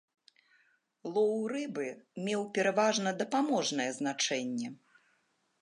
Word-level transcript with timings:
Лоў 1.17 1.35
рыбы 1.53 1.87
меў 2.29 2.41
пераважна 2.57 3.09
дапаможнае 3.23 3.89
значэнне. 4.03 4.77